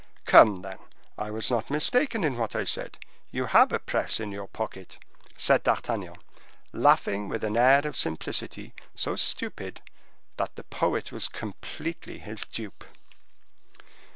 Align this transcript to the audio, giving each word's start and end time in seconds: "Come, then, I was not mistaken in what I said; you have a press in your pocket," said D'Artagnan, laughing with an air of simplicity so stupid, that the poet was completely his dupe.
"Come, 0.25 0.63
then, 0.63 0.79
I 1.15 1.29
was 1.29 1.51
not 1.51 1.69
mistaken 1.69 2.23
in 2.23 2.35
what 2.35 2.55
I 2.55 2.63
said; 2.63 2.97
you 3.29 3.45
have 3.45 3.71
a 3.71 3.77
press 3.77 4.19
in 4.19 4.31
your 4.31 4.47
pocket," 4.47 4.97
said 5.37 5.61
D'Artagnan, 5.61 6.15
laughing 6.73 7.29
with 7.29 7.43
an 7.43 7.55
air 7.55 7.85
of 7.85 7.95
simplicity 7.95 8.73
so 8.95 9.15
stupid, 9.15 9.79
that 10.37 10.55
the 10.55 10.63
poet 10.63 11.11
was 11.11 11.27
completely 11.27 12.17
his 12.17 12.43
dupe. 12.45 12.83